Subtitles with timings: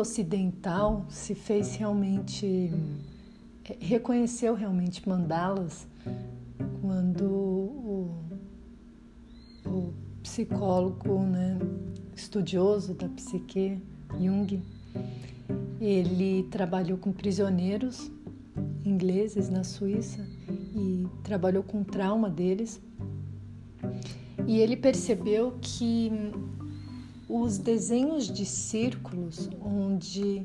[0.00, 2.72] mundo ocidental se fez realmente,
[3.68, 5.86] é, reconheceu realmente mandalas
[6.80, 8.24] quando o,
[9.66, 11.58] o psicólogo, né,
[12.16, 13.78] estudioso da psique,
[14.18, 14.62] Jung,
[15.80, 18.10] ele trabalhou com prisioneiros
[18.84, 20.26] ingleses na Suíça
[20.74, 22.80] e trabalhou com o trauma deles.
[24.46, 26.10] E ele percebeu que
[27.30, 30.44] os desenhos de círculos onde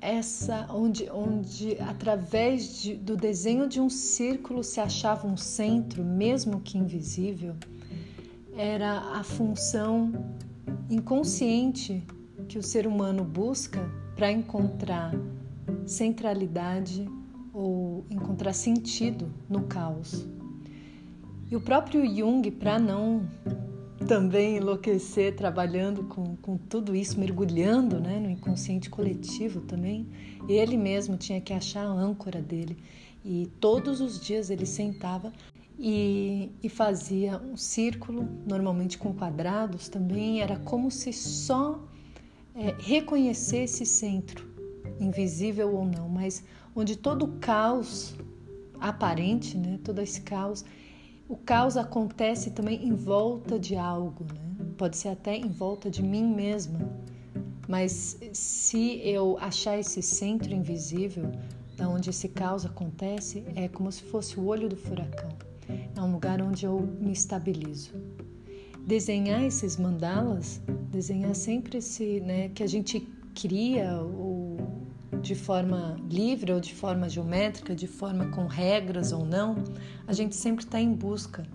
[0.00, 6.60] essa onde onde através de, do desenho de um círculo se achava um centro, mesmo
[6.60, 7.56] que invisível,
[8.56, 10.12] era a função
[10.88, 12.04] inconsciente
[12.48, 15.12] que o ser humano busca para encontrar
[15.84, 17.08] centralidade
[17.52, 20.26] ou encontrar sentido no caos.
[21.50, 23.28] E o próprio Jung, para não
[24.02, 30.06] também enlouquecer trabalhando com, com tudo isso, mergulhando né, no inconsciente coletivo também,
[30.48, 32.76] ele mesmo tinha que achar a âncora dele.
[33.24, 35.32] E todos os dias ele sentava
[35.78, 41.82] e, e fazia um círculo, normalmente com quadrados também, era como se só
[42.54, 44.46] é, reconhecesse centro,
[45.00, 48.14] invisível ou não, mas onde todo o caos
[48.80, 50.64] aparente, né, todo esse caos,
[51.28, 54.52] o caos acontece também em volta de algo, né?
[54.76, 56.80] pode ser até em volta de mim mesma.
[57.68, 61.30] Mas se eu achar esse centro invisível,
[61.76, 65.30] da onde esse caos acontece, é como se fosse o olho do furacão.
[65.96, 67.92] É um lugar onde eu me estabilizo.
[68.86, 70.60] Desenhar esses mandalas,
[70.90, 73.00] desenhar sempre esse, né, que a gente
[73.34, 74.41] cria o,
[75.22, 79.54] de forma livre ou de forma geométrica, de forma com regras ou não,
[80.06, 81.46] a gente sempre está em busca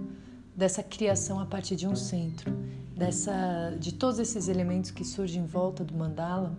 [0.55, 2.51] dessa criação a partir de um centro,
[2.95, 6.57] dessa, de todos esses elementos que surgem em volta do mandala,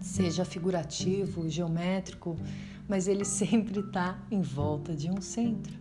[0.00, 2.36] seja figurativo, geométrico,
[2.88, 5.76] mas ele sempre está em volta de um centro.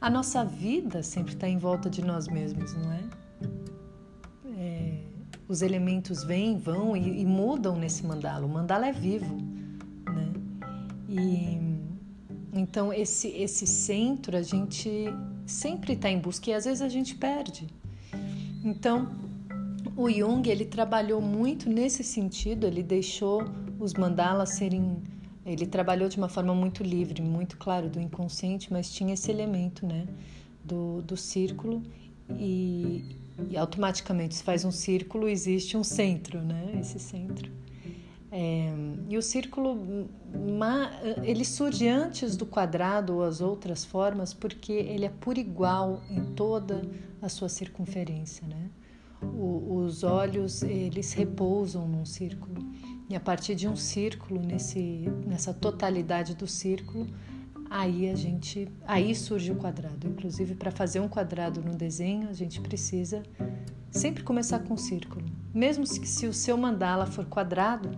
[0.00, 3.02] A nossa vida sempre está em volta de nós mesmos, não é?
[4.56, 5.00] é
[5.46, 8.46] os elementos vêm, vão e, e, mudam nesse mandala.
[8.46, 9.36] O mandala é vivo?
[11.10, 11.58] E
[12.52, 15.06] então esse esse centro a gente
[15.44, 17.66] sempre está em busca e às vezes a gente perde.
[18.64, 19.10] Então
[19.96, 22.66] o Jung ele trabalhou muito nesse sentido.
[22.66, 23.44] Ele deixou
[23.78, 25.02] os mandalas serem
[25.44, 29.86] ele trabalhou de uma forma muito livre, muito claro do inconsciente, mas tinha esse elemento,
[29.86, 30.06] né,
[30.62, 31.82] do, do círculo
[32.38, 33.16] e,
[33.50, 37.50] e automaticamente se faz um círculo existe um centro, né, esse centro.
[38.32, 38.72] É,
[39.08, 40.08] e o círculo
[41.24, 46.24] ele surge antes do quadrado ou as outras formas porque ele é por igual em
[46.34, 46.82] toda
[47.20, 48.70] a sua circunferência, né?
[49.20, 52.64] O, os olhos eles repousam num círculo
[53.10, 57.08] e a partir de um círculo, nesse, nessa totalidade do círculo,
[57.68, 60.06] aí a gente, aí surge o quadrado.
[60.06, 63.24] Inclusive, para fazer um quadrado no desenho, a gente precisa
[63.90, 65.26] sempre começar com um círculo.
[65.52, 67.90] Mesmo se, se o seu mandala for quadrado,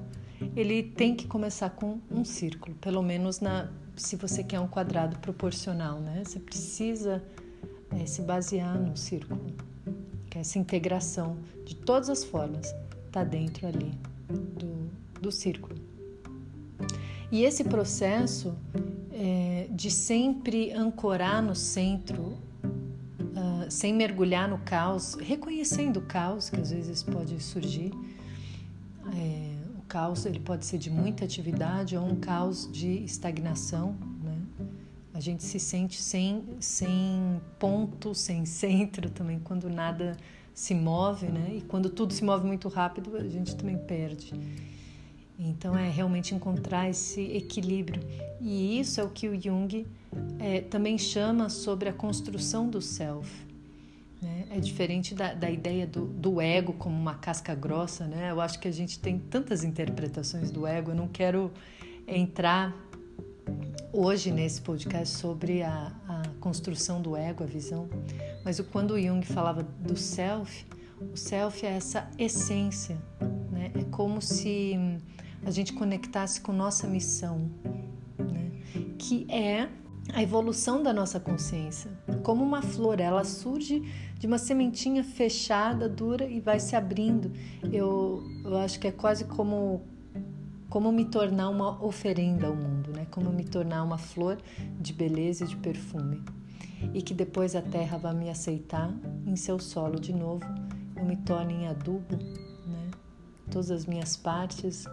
[0.54, 5.18] ele tem que começar com um círculo, pelo menos na, se você quer um quadrado
[5.18, 6.22] proporcional, né?
[6.24, 7.22] Você precisa
[7.90, 9.46] é, se basear no círculo,
[10.30, 12.74] que essa integração de todas as formas
[13.06, 13.92] está dentro ali
[14.28, 14.90] do,
[15.20, 15.76] do círculo.
[17.30, 18.54] E esse processo
[19.10, 22.22] é, de sempre ancorar no centro,
[22.62, 27.90] uh, sem mergulhar no caos, reconhecendo o caos que às vezes pode surgir.
[29.14, 29.61] É,
[29.92, 33.94] caos ele pode ser de muita atividade ou um caos de estagnação.
[34.24, 34.38] Né?
[35.12, 40.16] A gente se sente sem, sem ponto, sem centro também, quando nada
[40.54, 41.56] se move, né?
[41.56, 44.32] E quando tudo se move muito rápido, a gente também perde.
[45.38, 48.02] Então é realmente encontrar esse equilíbrio.
[48.40, 49.86] E isso é o que o Jung
[50.38, 53.30] é, também chama sobre a construção do self.
[54.22, 54.46] Né?
[54.50, 58.06] É diferente da, da ideia do, do, ego como uma casca grossa.
[58.06, 58.30] Né?
[58.30, 60.92] Eu acho que a gente tem tantas interpretações do ego.
[60.92, 61.50] Eu não quero
[62.06, 62.72] entrar
[63.92, 67.88] hoje nesse podcast sobre a, a construção do ego, a visão.
[68.44, 70.64] Mas quando Jung falava do self,
[71.12, 72.96] o self é essa essência.
[73.50, 73.72] Né?
[73.74, 74.74] É como se
[75.44, 77.50] a gente conectasse com nossa missão,
[78.18, 78.52] né?
[78.98, 79.68] que é
[80.12, 81.90] a evolução da nossa consciência.
[82.22, 83.82] Como uma flor, ela surge
[84.18, 87.30] de uma sementinha fechada, dura e vai se abrindo.
[87.72, 89.82] Eu, eu acho que é quase como
[90.68, 93.06] como me tornar uma oferenda ao mundo, né?
[93.10, 94.38] Como me tornar uma flor
[94.80, 96.22] de beleza e de perfume.
[96.94, 98.90] E que depois a terra vai me aceitar
[99.26, 100.46] em seu solo de novo,
[100.96, 102.18] eu me torne em adubo
[103.52, 104.86] todas as minhas partes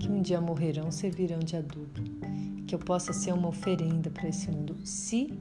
[0.00, 2.00] que um dia morrerão servirão de adubo,
[2.74, 5.32] que eu possa ser uma oferenda para esse mundo, se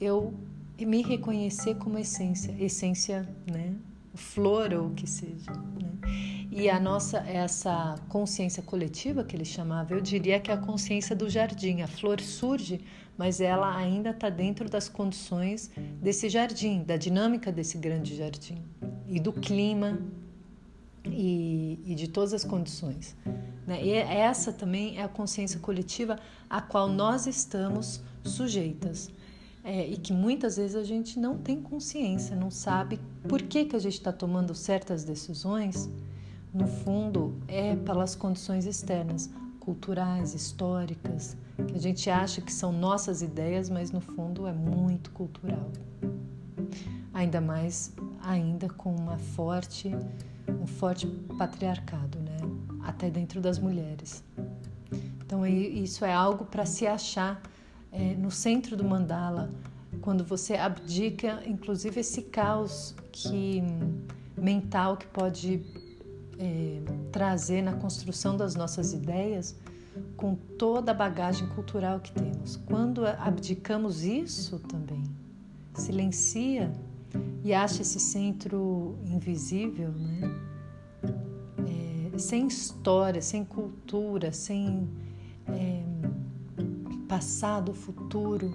[0.00, 0.34] eu
[0.78, 3.74] me reconhecer como essência, essência, né,
[4.14, 5.52] flor ou o que seja.
[5.52, 6.48] Né?
[6.50, 11.14] E a nossa, essa consciência coletiva que ele chamava, eu diria que é a consciência
[11.14, 11.82] do jardim.
[11.82, 12.80] A flor surge,
[13.16, 15.70] mas ela ainda está dentro das condições
[16.02, 18.58] desse jardim, da dinâmica desse grande jardim
[19.06, 19.98] e do clima
[21.04, 23.14] e, e de todas as condições.
[23.66, 23.84] Né?
[23.84, 26.18] E essa também é a consciência coletiva
[26.48, 29.10] a qual nós estamos sujeitas
[29.66, 33.74] é, e que muitas vezes a gente não tem consciência, não sabe por que, que
[33.74, 35.90] a gente está tomando certas decisões,
[36.54, 39.28] no fundo é pelas condições externas,
[39.58, 41.36] culturais, históricas,
[41.66, 45.68] que a gente acha que são nossas ideias, mas no fundo é muito cultural.
[47.12, 47.92] Ainda mais,
[48.22, 49.90] ainda com uma forte,
[50.62, 52.38] um forte patriarcado, né?
[52.86, 54.22] Até dentro das mulheres.
[55.24, 57.42] Então isso é algo para se achar
[57.90, 59.50] é, no centro do mandala,
[60.00, 63.62] quando você abdica, inclusive esse caos que
[64.36, 65.64] mental que pode
[66.38, 66.80] é,
[67.10, 69.56] trazer na construção das nossas ideias,
[70.16, 72.56] com toda a bagagem cultural que temos.
[72.56, 75.02] Quando abdicamos isso também,
[75.74, 76.70] silencia
[77.42, 80.45] e acha esse centro invisível, né?
[82.18, 84.88] Sem história, sem cultura, sem
[85.48, 85.82] é,
[87.08, 88.52] passado, futuro,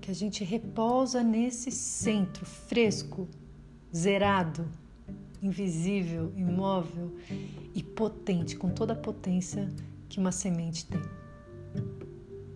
[0.00, 3.28] que a gente repousa nesse centro fresco,
[3.94, 4.66] zerado,
[5.42, 7.14] invisível, imóvel
[7.74, 9.68] e potente, com toda a potência
[10.08, 11.02] que uma semente tem.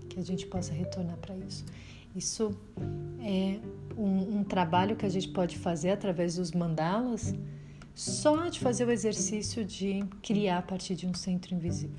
[0.08, 1.64] Que a gente possa retornar para isso.
[2.14, 2.56] Isso
[3.20, 3.60] é
[3.96, 7.34] um, um, trabalho que a gente pode fazer através dos mandalas,
[8.00, 11.98] só de fazer o exercício de criar a partir de um centro invisível.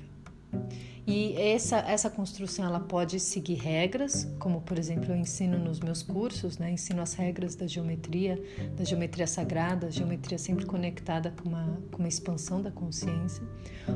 [1.06, 6.02] E essa, essa construção ela pode seguir regras, como por exemplo eu ensino nos meus
[6.02, 6.72] cursos, né?
[6.72, 8.42] ensino as regras da geometria,
[8.76, 13.42] da geometria sagrada, geometria sempre conectada com uma, com uma expansão da consciência,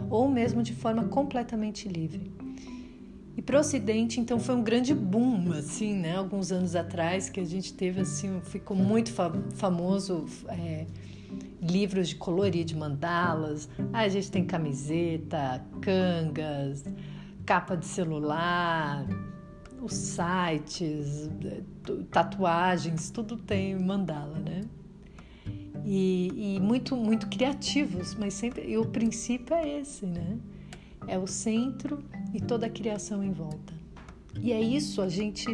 [0.09, 2.31] ou mesmo de forma completamente livre.
[3.37, 6.17] E para o Ocidente, então, foi um grande boom, assim, né?
[6.17, 10.87] Alguns anos atrás, que a gente teve, assim, ficou muito fa famoso é,
[11.61, 16.85] livros de colorir de mandalas, a gente tem camiseta, cangas,
[17.45, 19.07] capa de celular,
[19.81, 21.31] os sites,
[22.11, 24.63] tatuagens, tudo tem mandala, né?
[25.85, 30.39] E, e, muito muito criativos, mas sempre e o princípio é esse, né?
[31.07, 32.03] É o centro
[32.35, 33.73] e toda a criação em volta.
[34.41, 35.47] E é isso a gente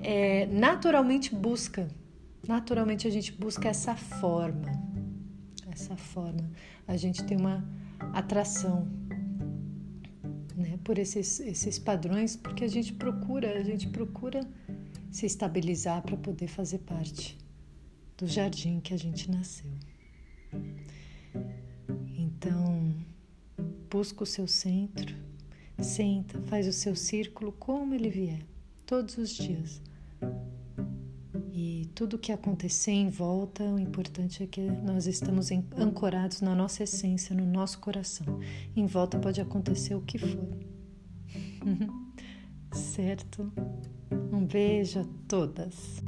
[0.00, 1.88] é, naturalmente busca,
[2.46, 4.92] naturalmente a gente busca essa forma
[5.72, 6.50] essa forma.
[6.86, 7.64] A gente tem uma
[8.12, 8.88] atração
[10.56, 14.40] né, por esses, esses padrões, porque a gente procura, a gente procura
[15.10, 17.36] se estabilizar para poder fazer parte
[18.16, 19.70] do jardim que a gente nasceu.
[22.16, 22.94] Então,
[23.90, 25.14] busca o seu centro,
[25.80, 28.44] senta, faz o seu círculo como ele vier,
[28.86, 29.80] todos os dias
[31.94, 37.34] tudo que acontecer em volta, o importante é que nós estamos ancorados na nossa essência,
[37.34, 38.40] no nosso coração.
[38.74, 40.48] Em volta pode acontecer o que for.
[42.72, 43.52] certo?
[44.32, 46.02] Um beijo a todas.